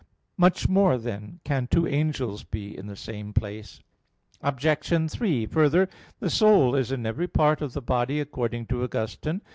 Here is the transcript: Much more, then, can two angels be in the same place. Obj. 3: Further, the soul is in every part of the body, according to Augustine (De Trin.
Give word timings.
Much 0.35 0.67
more, 0.67 0.97
then, 0.97 1.39
can 1.43 1.67
two 1.67 1.87
angels 1.87 2.43
be 2.43 2.75
in 2.75 2.87
the 2.87 2.95
same 2.95 3.33
place. 3.33 3.83
Obj. 4.41 5.11
3: 5.11 5.45
Further, 5.45 5.89
the 6.19 6.29
soul 6.31 6.73
is 6.73 6.91
in 6.91 7.05
every 7.05 7.27
part 7.27 7.61
of 7.61 7.73
the 7.73 7.83
body, 7.83 8.19
according 8.19 8.65
to 8.65 8.81
Augustine 8.83 9.37
(De 9.37 9.39
Trin. 9.41 9.49